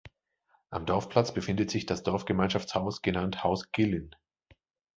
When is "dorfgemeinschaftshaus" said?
2.01-3.03